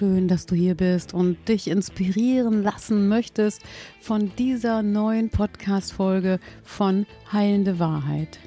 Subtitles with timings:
[0.00, 3.60] schön, dass du hier bist und dich inspirieren lassen möchtest
[4.00, 8.38] von dieser neuen Podcast-Folge von Heilende Wahrheit.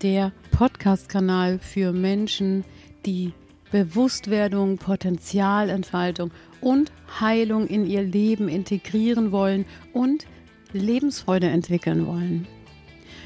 [0.00, 2.64] Der Podcast-Kanal für Menschen,
[3.04, 3.34] die
[3.70, 6.30] Bewusstwerdung, Potenzialentfaltung
[6.62, 6.90] und
[7.20, 10.24] Heilung in ihr Leben integrieren wollen und
[10.72, 12.48] Lebensfreude entwickeln wollen.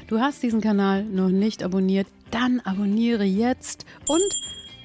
[0.07, 4.35] Du hast diesen Kanal noch nicht abonniert, dann abonniere jetzt und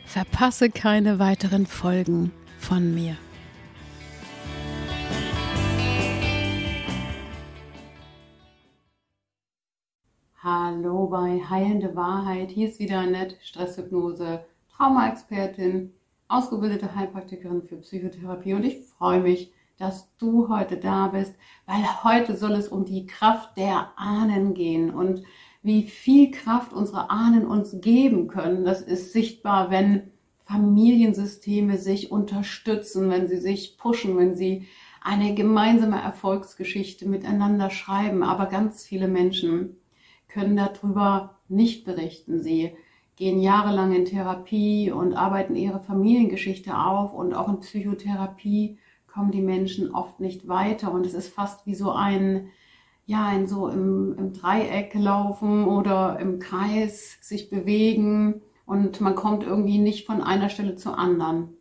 [0.05, 2.31] verpasse keine weiteren Folgen
[2.67, 3.17] von mir.
[10.43, 12.51] Hallo bei Heilende Wahrheit.
[12.51, 14.45] Hier ist wieder Annette, Stresshypnose,
[14.77, 15.95] Traumaexpertin,
[16.27, 22.37] ausgebildete Heilpraktikerin für Psychotherapie und ich freue mich, dass du heute da bist, weil heute
[22.37, 25.23] soll es um die Kraft der Ahnen gehen und
[25.63, 28.65] wie viel Kraft unsere Ahnen uns geben können.
[28.65, 30.11] Das ist sichtbar, wenn
[30.47, 34.69] Familiensysteme sich unterstützen, wenn sie sich pushen, wenn sie
[35.03, 38.23] eine gemeinsame Erfolgsgeschichte miteinander schreiben.
[38.23, 39.77] Aber ganz viele Menschen
[40.29, 42.41] können darüber nicht berichten.
[42.41, 42.77] Sie
[43.17, 49.43] gehen jahrelang in Therapie und arbeiten ihre Familiengeschichte auf und auch in Psychotherapie kommen die
[49.43, 52.49] Menschen oft nicht weiter und es ist fast wie so ein,
[53.07, 59.45] ja, ein so im, im Dreieck laufen oder im Kreis sich bewegen und man kommt
[59.45, 61.57] irgendwie nicht von einer Stelle zur anderen.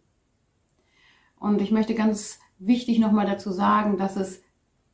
[1.40, 4.42] Und ich möchte ganz wichtig nochmal dazu sagen, dass es,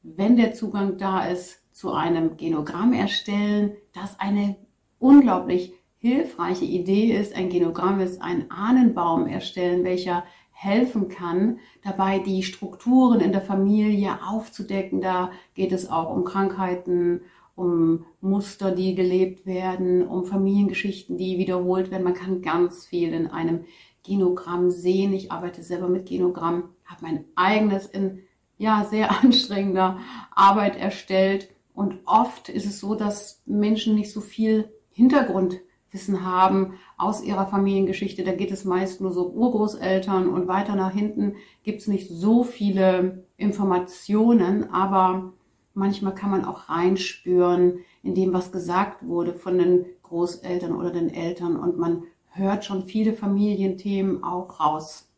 [0.04, 4.58] wenn der Zugang da ist, zu einem Genogramm erstellen, das eine
[5.00, 7.34] unglaublich hilfreiche Idee ist.
[7.34, 14.20] Ein Genogramm ist ein Ahnenbaum erstellen, welcher helfen kann, dabei die Strukturen in der Familie
[14.28, 15.02] aufzudecken.
[15.02, 17.22] Da geht es auch um Krankheiten,
[17.62, 22.04] um Muster, die gelebt werden, um Familiengeschichten, die wiederholt werden.
[22.04, 23.66] Man kann ganz viel in einem
[24.04, 25.14] Genogramm sehen.
[25.14, 28.24] Ich arbeite selber mit Genogramm, habe mein eigenes in
[28.58, 30.00] ja sehr anstrengender
[30.36, 35.62] Arbeit erstellt und oft ist es so, dass Menschen nicht so viel Hintergrund
[35.92, 38.24] Wissen haben aus ihrer Familiengeschichte.
[38.24, 42.44] Da geht es meist nur so Urgroßeltern und weiter nach hinten gibt es nicht so
[42.44, 45.34] viele Informationen, aber
[45.74, 51.10] manchmal kann man auch reinspüren in dem, was gesagt wurde von den Großeltern oder den
[51.10, 55.10] Eltern und man hört schon viele Familienthemen auch raus.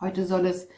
[0.00, 0.68] Heute soll es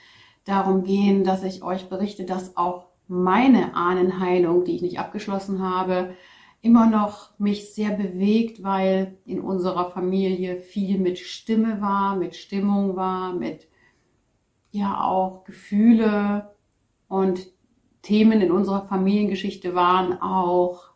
[0.44, 6.14] darum gehen, dass ich euch berichte, dass auch meine Ahnenheilung, die ich nicht abgeschlossen habe,
[6.60, 12.96] immer noch mich sehr bewegt, weil in unserer Familie viel mit Stimme war, mit Stimmung
[12.96, 13.68] war, mit
[14.70, 16.54] ja auch Gefühle
[17.08, 17.46] und
[18.06, 20.90] Themen in unserer Familiengeschichte waren auch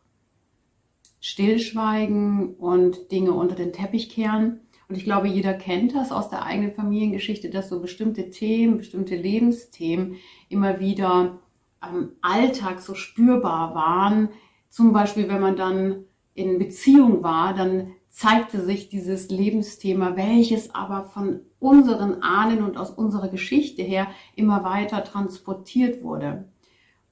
[1.20, 4.60] Stillschweigen und Dinge unter den Teppich kehren.
[4.88, 9.16] Und ich glaube, jeder kennt das aus der eigenen Familiengeschichte, dass so bestimmte Themen, bestimmte
[9.16, 10.18] Lebensthemen
[10.48, 11.40] immer wieder
[11.80, 14.28] am Alltag so spürbar waren,
[14.68, 16.04] zum Beispiel, wenn man dann
[16.34, 22.90] in Beziehung war, dann zeigte sich dieses Lebensthema, welches aber von unseren Ahnen und aus
[22.90, 24.06] unserer Geschichte her
[24.36, 26.44] immer weiter transportiert wurde.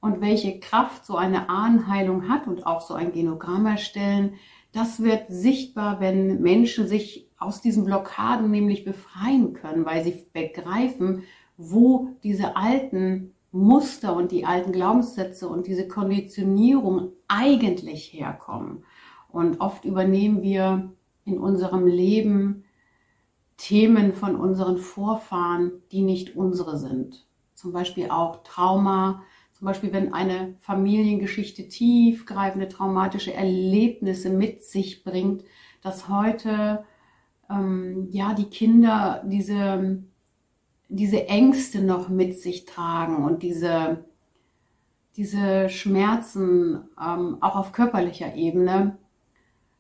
[0.01, 4.35] Und welche Kraft so eine Ahnenheilung hat und auch so ein Genogramm erstellen,
[4.73, 11.25] das wird sichtbar, wenn Menschen sich aus diesen Blockaden nämlich befreien können, weil sie begreifen,
[11.57, 18.85] wo diese alten Muster und die alten Glaubenssätze und diese Konditionierung eigentlich herkommen.
[19.31, 20.93] Und oft übernehmen wir
[21.25, 22.65] in unserem Leben
[23.57, 27.27] Themen von unseren Vorfahren, die nicht unsere sind.
[27.55, 29.23] Zum Beispiel auch Trauma,
[29.59, 35.45] zum Beispiel wenn eine Familiengeschichte tiefgreifende traumatische Erlebnisse mit sich bringt,
[35.83, 36.85] dass heute
[37.51, 40.03] ähm, ja die Kinder diese
[40.89, 44.05] diese Ängste noch mit sich tragen und diese,
[45.17, 48.99] diese Schmerzen ähm, auch auf körperlicher Ebene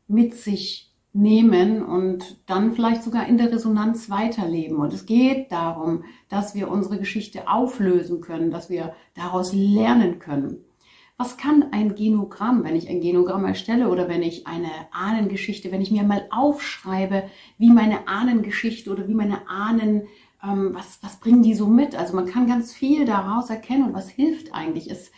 [0.07, 4.77] mit sich nehmen und dann vielleicht sogar in der Resonanz weiterleben.
[4.77, 10.65] Und es geht darum, dass wir unsere Geschichte auflösen können, dass wir daraus lernen können.
[11.17, 15.81] Was kann ein Genogramm, wenn ich ein Genogramm erstelle oder wenn ich eine Ahnengeschichte, wenn
[15.81, 17.25] ich mir mal aufschreibe,
[17.57, 20.07] wie meine Ahnengeschichte oder wie meine Ahnen
[20.43, 21.97] ähm, was, was bringen die so mit?
[21.97, 24.91] Also man kann ganz viel daraus erkennen und was hilft eigentlich.
[24.91, 25.11] Es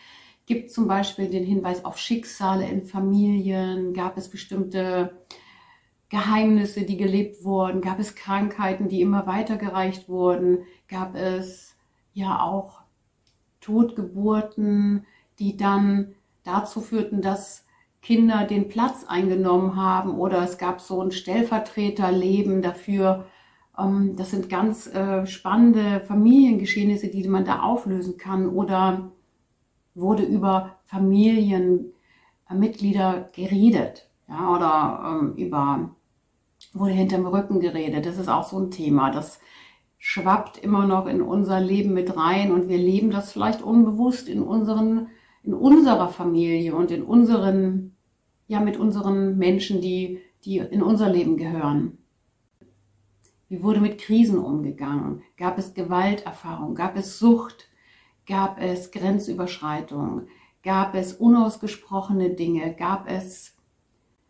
[0.47, 5.13] gibt zum Beispiel den Hinweis auf Schicksale in Familien, gab es bestimmte
[6.11, 11.75] Geheimnisse, die gelebt wurden, gab es Krankheiten, die immer weitergereicht wurden, gab es
[12.13, 12.81] ja auch
[13.61, 15.07] Totgeburten,
[15.39, 16.15] die dann
[16.45, 17.65] dazu führten, dass
[18.03, 20.19] Kinder den Platz eingenommen haben?
[20.19, 23.27] Oder es gab so ein Stellvertreterleben dafür,
[23.79, 28.49] Ähm, das sind ganz äh, spannende Familiengeschehnisse, die man da auflösen kann.
[28.49, 29.11] Oder
[29.95, 35.95] wurde über Familienmitglieder geredet, ja, oder ähm, über
[36.73, 38.07] wurde hinterm Rücken geredet.
[38.07, 39.11] Das ist auch so ein Thema.
[39.11, 39.41] Das
[39.99, 44.43] schwappt immer noch in unser Leben mit rein und wir leben das vielleicht unbewusst in
[44.43, 45.09] unseren,
[45.43, 47.97] in unserer Familie und in unseren,
[48.47, 51.99] ja, mit unseren Menschen, die, die in unser Leben gehören.
[53.49, 55.23] Wie wurde mit Krisen umgegangen?
[55.37, 56.75] Gab es Gewalterfahrung?
[56.77, 57.69] Gab es Sucht?
[58.27, 60.29] Gab es Grenzüberschreitung?
[60.63, 62.75] Gab es unausgesprochene Dinge?
[62.75, 63.57] Gab es,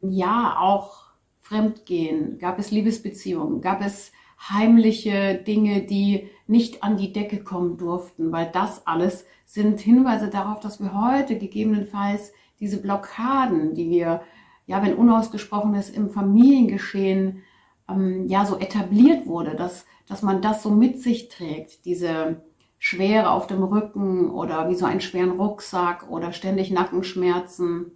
[0.01, 1.10] ja, auch
[1.51, 2.39] Fremdgehen?
[2.39, 3.61] Gab es Liebesbeziehungen?
[3.61, 4.13] Gab es
[4.49, 10.61] heimliche Dinge, die nicht an die Decke kommen durften, weil das alles sind Hinweise darauf,
[10.61, 14.23] dass wir heute gegebenenfalls diese Blockaden, die wir,
[14.67, 17.43] ja, wenn unausgesprochenes im Familiengeschehen
[17.89, 22.43] ähm, ja so etabliert wurde, dass, dass man das so mit sich trägt, diese
[22.79, 27.91] Schwere auf dem Rücken oder wie so einen schweren Rucksack oder ständig Nackenschmerzen.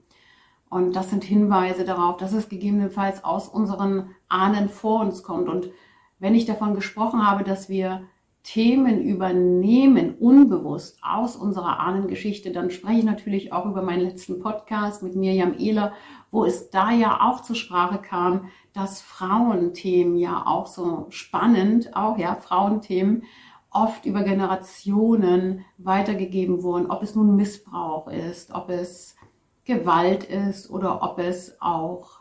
[0.75, 5.49] Und das sind Hinweise darauf, dass es gegebenenfalls aus unseren Ahnen vor uns kommt.
[5.49, 5.71] Und
[6.19, 8.09] wenn ich davon gesprochen habe, dass wir
[8.43, 15.05] Themen übernehmen, unbewusst aus unserer Ahnengeschichte, dann spreche ich natürlich auch über meinen letzten Podcast
[15.05, 15.93] mit Mirjam Ehler,
[16.33, 22.19] wo es da ja auch zur Sprache kam, dass Frauenthemen ja auch so spannend, auch
[22.19, 23.23] ja, Frauenthemen
[23.71, 29.14] oft über Generationen weitergegeben wurden, ob es nun Missbrauch ist, ob es
[29.65, 32.21] Gewalt ist oder ob es auch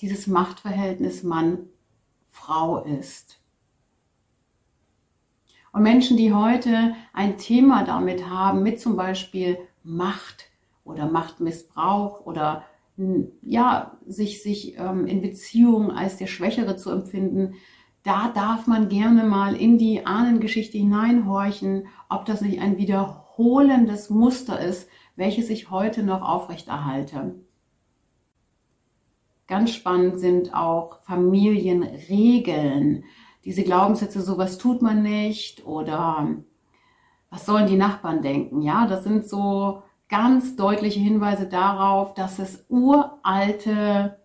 [0.00, 1.68] dieses Machtverhältnis Mann
[2.28, 3.40] Frau ist.
[5.72, 10.50] Und Menschen, die heute ein Thema damit haben, mit zum Beispiel Macht
[10.84, 12.64] oder Machtmissbrauch oder
[13.42, 17.54] ja, sich, sich ähm, in Beziehungen als der Schwächere zu empfinden,
[18.02, 24.60] da darf man gerne mal in die Ahnengeschichte hineinhorchen, ob das nicht ein wiederholendes Muster
[24.60, 24.88] ist,
[25.20, 27.34] welches ich heute noch aufrechterhalte.
[29.46, 33.04] Ganz spannend sind auch Familienregeln.
[33.44, 36.36] Diese Glaubenssätze, sowas tut man nicht oder
[37.28, 38.62] was sollen die Nachbarn denken?
[38.62, 44.16] Ja, das sind so ganz deutliche Hinweise darauf, dass es uralte,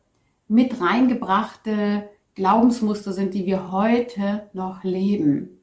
[0.47, 5.54] mit reingebrachte Glaubensmuster sind, die wir heute noch leben.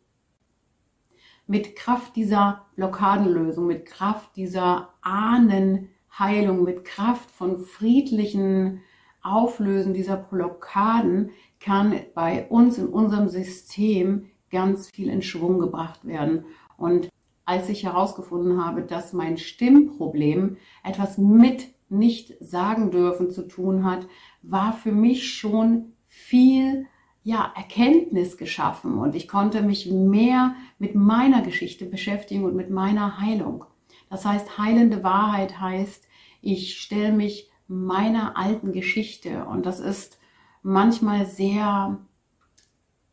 [1.52, 8.80] Mit Kraft dieser Blockadenlösung, mit Kraft dieser Ahnenheilung, mit Kraft von friedlichen
[9.20, 16.46] Auflösen dieser Blockaden kann bei uns in unserem System ganz viel in Schwung gebracht werden.
[16.78, 17.10] Und
[17.44, 24.06] als ich herausgefunden habe, dass mein Stimmproblem etwas mit nicht sagen dürfen zu tun hat,
[24.40, 26.86] war für mich schon viel
[27.24, 33.20] ja, Erkenntnis geschaffen und ich konnte mich mehr mit meiner Geschichte beschäftigen und mit meiner
[33.20, 33.64] Heilung.
[34.10, 36.06] Das heißt, heilende Wahrheit heißt,
[36.42, 39.46] ich stelle mich meiner alten Geschichte.
[39.46, 40.18] Und das ist
[40.62, 41.98] manchmal sehr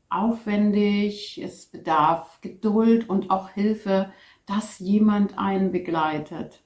[0.10, 1.40] aufwendig.
[1.42, 4.12] Es bedarf Geduld und auch Hilfe,
[4.46, 6.64] dass jemand einen begleitet.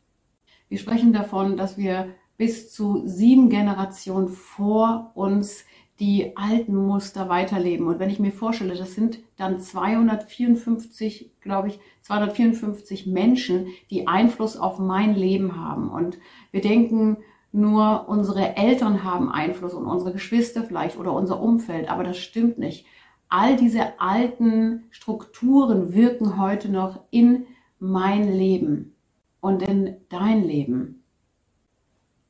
[0.69, 5.65] Wir sprechen davon, dass wir bis zu sieben Generationen vor uns
[6.03, 7.87] die alten Muster weiterleben.
[7.87, 14.57] Und wenn ich mir vorstelle, das sind dann 254, glaube ich, 254 Menschen, die Einfluss
[14.57, 15.89] auf mein Leben haben.
[15.89, 16.17] Und
[16.51, 17.19] wir denken,
[17.53, 22.57] nur unsere Eltern haben Einfluss und unsere Geschwister vielleicht oder unser Umfeld, aber das stimmt
[22.57, 22.85] nicht.
[23.29, 27.45] All diese alten Strukturen wirken heute noch in
[27.79, 28.93] mein Leben
[29.39, 31.05] und in dein Leben.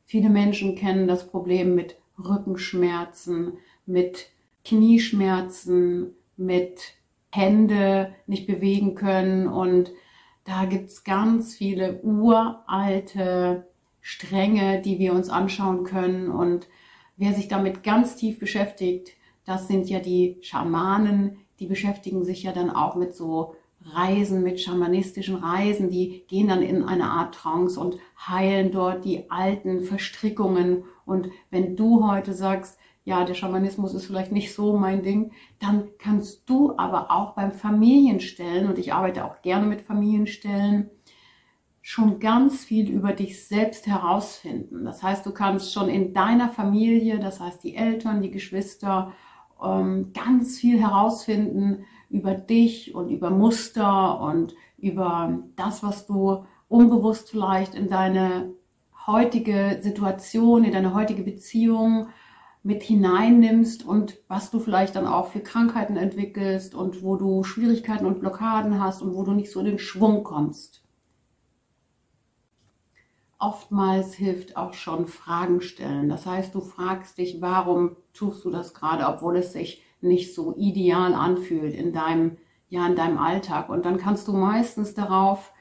[0.06, 4.30] Viele Menschen kennen das Problem mit Rückenschmerzen, mit
[4.66, 6.94] Knieschmerzen, mit
[7.32, 9.92] Hände nicht bewegen können und
[10.46, 13.68] da gibt's ganz viele uralte
[14.02, 16.30] Stränge, die wir uns anschauen können.
[16.30, 16.68] Und
[17.16, 19.14] wer sich damit ganz tief beschäftigt,
[19.46, 24.62] das sind ja die Schamanen, die beschäftigen sich ja dann auch mit so Reisen, mit
[24.62, 30.84] schamanistischen Reisen, die gehen dann in eine Art Trance und heilen dort die alten Verstrickungen.
[31.06, 35.90] Und wenn du heute sagst, ja, der Schamanismus ist vielleicht nicht so mein Ding, dann
[35.98, 40.90] kannst du aber auch beim Familienstellen, und ich arbeite auch gerne mit Familienstellen,
[41.82, 44.86] schon ganz viel über dich selbst herausfinden.
[44.86, 49.12] Das heißt, du kannst schon in deiner Familie, das heißt die Eltern, die Geschwister,
[49.62, 51.84] ähm, ganz viel herausfinden
[52.14, 58.54] über dich und über Muster und über das, was du unbewusst vielleicht in deine
[59.08, 62.10] heutige Situation, in deine heutige Beziehung
[62.62, 68.06] mit hineinnimmst und was du vielleicht dann auch für Krankheiten entwickelst und wo du Schwierigkeiten
[68.06, 70.84] und Blockaden hast und wo du nicht so in den Schwung kommst.
[73.40, 76.10] Oftmals hilft auch schon Fragen stellen.
[76.10, 80.56] Das heißt, du fragst dich, warum tust du das gerade, obwohl es sich nicht so
[80.58, 82.38] ideal anfühlt in deinem,
[82.70, 83.70] ja, in deinem Alltag.
[83.70, 85.54] Und dann kannst du meistens darauf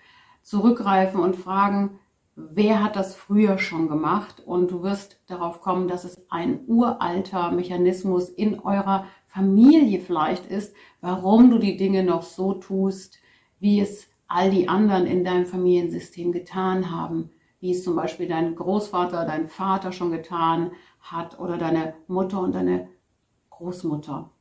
[0.42, 1.98] zurückgreifen und fragen,
[2.34, 4.42] wer hat das früher schon gemacht?
[4.44, 10.74] Und du wirst darauf kommen, dass es ein uralter Mechanismus in eurer Familie vielleicht ist,
[11.00, 13.18] warum du die Dinge noch so tust,
[13.60, 17.30] wie es all die anderen in deinem Familiensystem getan haben,
[17.60, 22.54] wie es zum Beispiel dein Großvater, dein Vater schon getan hat oder deine Mutter und
[22.54, 22.88] deine
[23.50, 24.31] Großmutter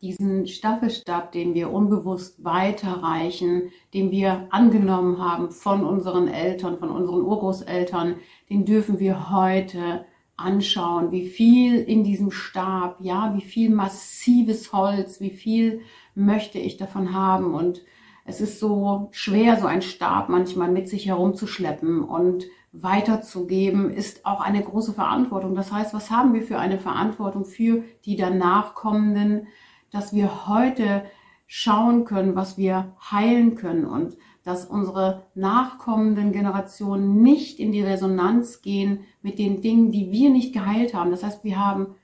[0.00, 7.22] diesen Staffelstab, den wir unbewusst weiterreichen, den wir angenommen haben von unseren Eltern, von unseren
[7.22, 8.16] Urgroßeltern,
[8.48, 10.04] den dürfen wir heute
[10.36, 15.80] anschauen, wie viel in diesem Stab, ja, wie viel massives Holz, wie viel
[16.14, 17.82] möchte ich davon haben und
[18.24, 24.42] es ist so schwer, so ein Stab manchmal mit sich herumzuschleppen und weiterzugeben, ist auch
[24.42, 25.54] eine große Verantwortung.
[25.54, 29.48] Das heißt, was haben wir für eine Verantwortung für die danach kommenden
[29.90, 31.04] dass wir heute
[31.46, 38.62] schauen können, was wir heilen können und dass unsere nachkommenden Generationen nicht in die Resonanz
[38.62, 41.10] gehen mit den Dingen, die wir nicht geheilt haben.
[41.10, 41.94] Das heißt, wir haben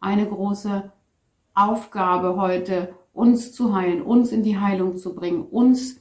[0.00, 0.92] eine große
[1.54, 6.00] Aufgabe heute, uns zu heilen, uns in die Heilung zu bringen, uns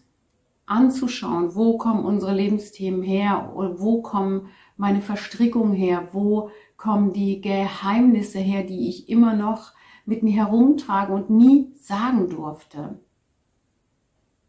[0.66, 4.48] anzuschauen, wo kommen unsere Lebensthemen her, wo kommen
[4.78, 9.74] meine Verstrickungen her, wo kommen die Geheimnisse her, die ich immer noch
[10.06, 13.00] mit mir herumtragen und nie sagen durfte.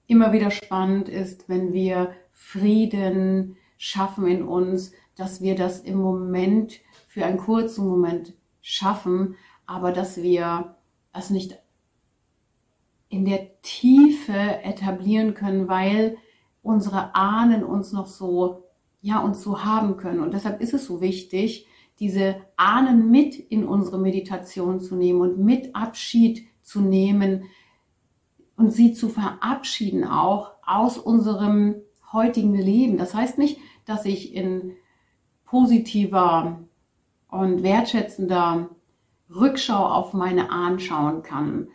[0.06, 6.80] Immer wieder spannend ist, wenn wir Frieden schaffen in uns, dass wir das im Moment
[7.06, 10.76] für einen kurzen Moment schaffen, aber dass wir
[11.12, 11.58] es nicht
[13.08, 16.16] in der Tiefe etablieren können, weil
[16.62, 18.64] unsere Ahnen uns noch so,
[19.00, 20.20] ja, uns so haben können.
[20.20, 21.68] Und deshalb ist es so wichtig,
[22.00, 27.44] diese Ahnen mit in unsere Meditation zu nehmen und mit Abschied zu nehmen
[28.56, 31.76] und sie zu verabschieden auch aus unserem
[32.12, 32.96] heutigen Leben.
[32.96, 34.72] Das heißt nicht, dass ich in
[35.44, 36.60] positiver
[37.28, 38.70] und wertschätzender
[39.34, 41.68] Rückschau auf meine Ahnen schauen kann.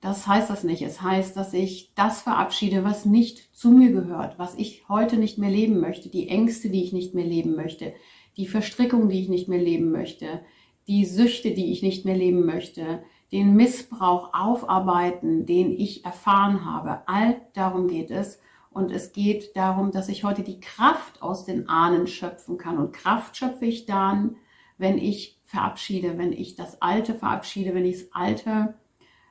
[0.00, 0.82] Das heißt das nicht.
[0.82, 5.38] Es heißt, dass ich das verabschiede, was nicht zu mir gehört, was ich heute nicht
[5.38, 7.94] mehr leben möchte, die Ängste, die ich nicht mehr leben möchte,
[8.38, 10.40] die Verstrickung, die ich nicht mehr leben möchte,
[10.86, 17.02] die Süchte, die ich nicht mehr leben möchte, den Missbrauch aufarbeiten, den ich erfahren habe.
[17.06, 18.40] All darum geht es.
[18.70, 22.78] Und es geht darum, dass ich heute die Kraft aus den Ahnen schöpfen kann.
[22.78, 24.36] Und Kraft schöpfe ich dann,
[24.78, 28.74] wenn ich verabschiede, wenn ich das Alte verabschiede, wenn ich das Alte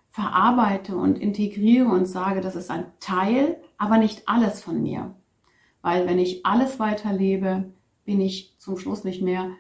[0.10, 5.16] verarbeite und integriere und sage, das ist ein Teil, aber nicht alles von mir.
[5.82, 7.72] Weil wenn ich alles weiterlebe,
[8.08, 9.52] bin ich zum Schluss nicht mehr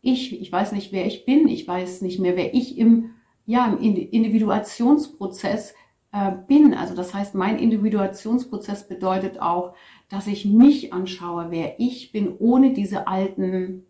[0.00, 0.40] ich.
[0.40, 1.46] Ich weiß nicht, wer ich bin.
[1.46, 3.10] Ich weiß nicht mehr, wer ich im,
[3.44, 5.74] ja, im Individuationsprozess
[6.10, 6.72] äh, bin.
[6.72, 9.74] Also das heißt, mein Individuationsprozess bedeutet auch,
[10.08, 13.84] dass ich mich anschaue, wer ich bin, ohne diese alten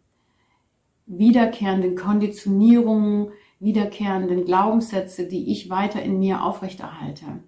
[1.06, 7.44] wiederkehrenden Konditionierungen, wiederkehrenden Glaubenssätze, die ich weiter in mir aufrechterhalte.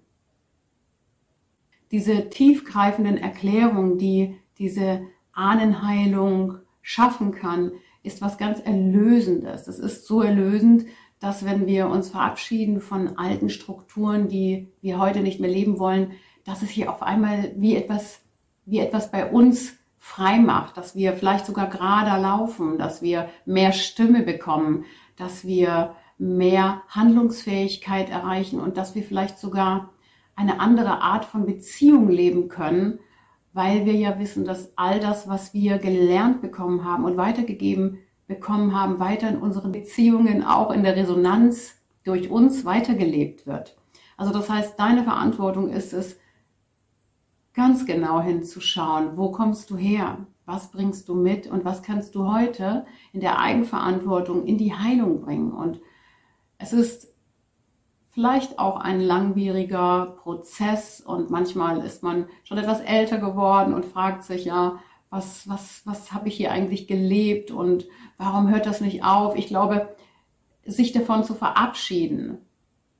[1.91, 5.01] Diese tiefgreifenden Erklärungen, die diese
[5.33, 7.71] Ahnenheilung schaffen kann,
[8.03, 9.67] ist was ganz Erlösendes.
[9.67, 10.85] Es ist so erlösend,
[11.19, 16.11] dass wenn wir uns verabschieden von alten Strukturen, die wir heute nicht mehr leben wollen,
[16.43, 18.19] dass es hier auf einmal wie etwas,
[18.65, 23.71] wie etwas bei uns frei macht, dass wir vielleicht sogar gerader laufen, dass wir mehr
[23.71, 24.83] Stimme bekommen,
[25.15, 29.93] dass wir mehr Handlungsfähigkeit erreichen und dass wir vielleicht sogar
[30.35, 32.99] eine andere Art von Beziehung leben können,
[33.53, 38.79] weil wir ja wissen, dass all das, was wir gelernt bekommen haben und weitergegeben bekommen
[38.79, 43.77] haben, weiter in unseren Beziehungen, auch in der Resonanz durch uns weitergelebt wird.
[44.17, 46.17] Also das heißt, deine Verantwortung ist es,
[47.53, 52.31] ganz genau hinzuschauen, wo kommst du her, was bringst du mit und was kannst du
[52.31, 55.51] heute in der Eigenverantwortung in die Heilung bringen.
[55.51, 55.79] Und
[56.57, 57.12] es ist
[58.13, 64.23] vielleicht auch ein langwieriger Prozess und manchmal ist man schon etwas älter geworden und fragt
[64.23, 64.79] sich ja,
[65.09, 67.85] was, was, was habe ich hier eigentlich gelebt und
[68.17, 69.35] warum hört das nicht auf?
[69.35, 69.95] Ich glaube,
[70.65, 72.37] sich davon zu verabschieden,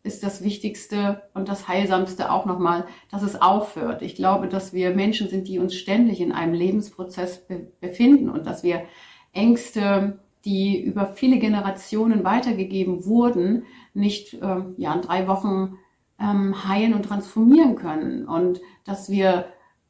[0.04, 4.02] ist das Wichtigste und das Heilsamste auch nochmal, dass es aufhört.
[4.02, 8.46] Ich glaube, dass wir Menschen sind, die uns ständig in einem Lebensprozess be befinden und
[8.46, 8.84] dass wir
[9.32, 15.78] Ängste die über viele Generationen weitergegeben wurden, nicht ähm, ja, in drei Wochen
[16.20, 18.28] ähm, heilen und transformieren können.
[18.28, 19.46] Und dass wir,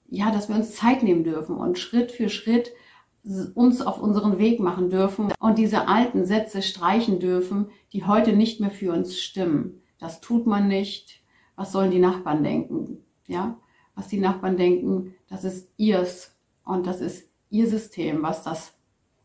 [0.07, 2.71] ja, dass wir uns Zeit nehmen dürfen und Schritt für Schritt
[3.55, 8.59] uns auf unseren Weg machen dürfen und diese alten Sätze streichen dürfen, die heute nicht
[8.59, 9.81] mehr für uns stimmen.
[9.97, 11.21] Das tut man nicht.
[11.55, 13.05] Was sollen die Nachbarn denken?
[13.27, 13.57] Ja,
[13.95, 18.72] was die Nachbarn denken, das ist ihrs und das ist ihr System, was das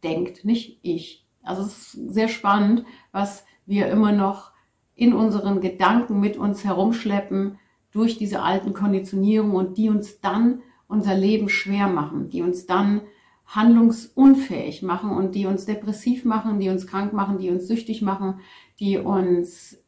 [0.03, 1.27] denkt, nicht ich.
[1.43, 4.53] Also es ist sehr spannend, was wir immer noch
[4.95, 7.59] in unseren Gedanken mit uns herumschleppen
[7.93, 13.03] durch diese alten Konditionierungen und die uns dann unser Leben schwer machen, die uns dann
[13.47, 18.41] handlungsunfähig machen und die uns depressiv machen, die uns krank machen, die uns süchtig machen,
[18.79, 19.79] die uns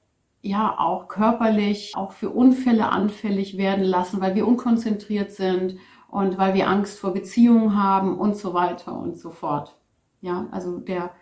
[0.42, 5.76] ja auch körperlich, auch für Unfälle anfällig werden lassen, weil wir unkonzentriert sind
[6.08, 9.76] und weil wir Angst vor Beziehungen haben und so weiter und so fort.
[10.20, 11.12] Ja, also der,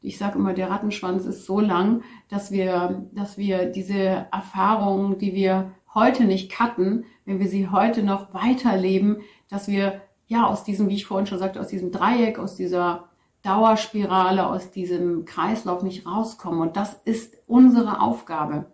[0.00, 5.34] ich sage immer, der Rattenschwanz ist so lang, dass wir, dass wir diese Erfahrungen, die
[5.34, 10.88] wir heute nicht cutten, wenn wir sie heute noch weiterleben, dass wir ja aus diesem,
[10.88, 13.08] wie ich vorhin schon sagte, aus diesem Dreieck, aus dieser
[13.42, 16.60] Dauerspirale, aus diesem Kreislauf nicht rauskommen.
[16.60, 18.72] Und das ist unsere Aufgabe.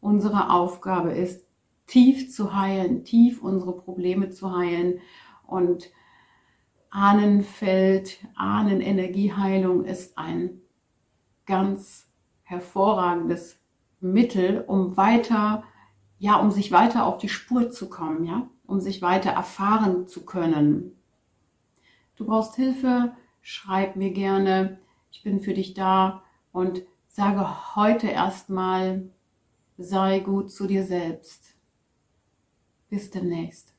[0.00, 1.46] Unsere Aufgabe ist,
[1.86, 5.00] tief zu heilen, tief unsere Probleme zu heilen.
[5.46, 5.90] Und
[6.96, 10.62] Ahnenfeld, Ahnenenergieheilung ist ein
[11.44, 12.08] ganz
[12.42, 13.58] hervorragendes
[14.00, 15.62] Mittel, um weiter,
[16.18, 20.24] ja, um sich weiter auf die Spur zu kommen, ja, um sich weiter erfahren zu
[20.24, 20.96] können.
[22.16, 24.78] Du brauchst Hilfe, schreib mir gerne.
[25.12, 29.10] Ich bin für dich da und sage heute erstmal,
[29.76, 31.56] sei gut zu dir selbst.
[32.88, 33.75] Bis demnächst.